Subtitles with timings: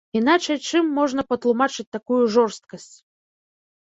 [0.19, 2.93] Іначай чым можна патлумачыць такую жорсткасць.